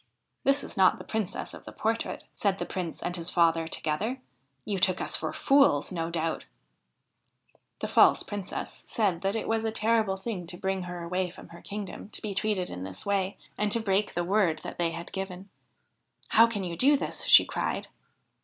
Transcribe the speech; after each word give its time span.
'This 0.45 0.63
is 0.63 0.75
not 0.75 0.97
the 0.97 1.03
Princess 1.03 1.53
of 1.53 1.63
the 1.63 1.71
portrait,' 1.71 2.23
said 2.33 2.57
the 2.57 2.65
Prince 2.65 3.03
and 3.03 3.15
his 3.15 3.29
father 3.29 3.67
together.' 3.67 4.19
You 4.65 4.79
took 4.79 4.99
us 4.99 5.15
for 5.15 5.31
fools, 5.31 5.91
no 5.91 6.09
doubt 6.09 6.43
I' 6.43 7.55
The 7.81 7.87
false 7.87 8.23
Princess 8.23 8.83
said 8.87 9.21
that 9.21 9.35
it 9.35 9.47
was 9.47 9.63
a 9.63 9.71
terrible 9.71 10.17
thing 10.17 10.47
to 10.47 10.57
bring 10.57 10.81
her 10.89 11.03
away 11.03 11.29
from 11.29 11.49
her 11.49 11.61
kingdom 11.61 12.09
to 12.13 12.21
be 12.23 12.33
treated 12.33 12.71
in 12.71 12.83
this 12.83 13.05
way, 13.05 13.37
and 13.59 13.71
to 13.73 13.79
break 13.79 14.15
the 14.15 14.23
word 14.23 14.61
that 14.63 14.79
they 14.79 14.89
had 14.89 15.11
given.' 15.13 15.49
How 16.29 16.47
can 16.47 16.63
you 16.63 16.75
do 16.75 16.97
this?' 16.97 17.25
she 17.25 17.45
cried. 17.45 17.87